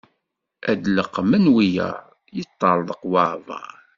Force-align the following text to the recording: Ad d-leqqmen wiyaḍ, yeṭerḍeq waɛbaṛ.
Ad 0.71 0.77
d-leqqmen 0.83 1.45
wiyaḍ, 1.55 1.99
yeṭerḍeq 2.37 3.01
waɛbaṛ. 3.11 3.69